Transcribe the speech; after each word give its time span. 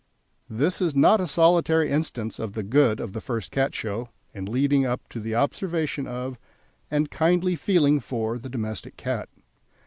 This 0.49 0.81
is 0.81 0.95
not 0.95 1.21
a 1.21 1.27
solitary 1.27 1.91
instance 1.91 2.39
of 2.39 2.53
the 2.53 2.63
good 2.63 2.99
of 2.99 3.13
the 3.13 3.21
first 3.21 3.51
Cat 3.51 3.75
Show 3.75 4.09
in 4.33 4.45
leading 4.45 4.83
up 4.83 5.07
to 5.09 5.19
the 5.19 5.35
observation 5.35 6.07
of, 6.07 6.39
and 6.89 7.11
kindly 7.11 7.55
feeling 7.55 7.99
for, 7.99 8.39
the 8.39 8.49
domestic 8.49 8.97
cat. 8.97 9.29